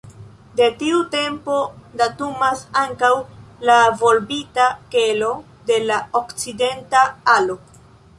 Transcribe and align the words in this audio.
De 0.59 0.67
tiu 0.83 0.99
tempo 1.15 1.57
datumas 2.01 2.63
ankaŭ 2.83 3.11
la 3.71 3.75
volbita 3.99 4.65
kelo 4.95 5.29
de 5.69 5.77
la 5.85 5.99
okcidenta 6.21 7.05
alo. 7.35 7.59